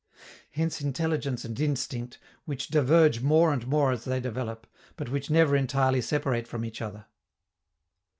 Hence 0.49 0.81
intelligence 0.81 1.45
and 1.45 1.59
instinct, 1.59 2.17
which 2.45 2.69
diverge 2.69 3.21
more 3.21 3.53
and 3.53 3.67
more 3.67 3.91
as 3.91 4.03
they 4.03 4.19
develop, 4.19 4.65
but 4.95 5.09
which 5.09 5.29
never 5.29 5.55
entirely 5.55 6.01
separate 6.01 6.47
from 6.47 6.65
each 6.65 6.81
other. 6.81 7.05